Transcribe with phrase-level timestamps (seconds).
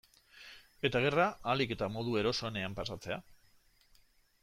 [0.89, 3.19] Eta gerra ahalik eta modu erosoenean pasatzea.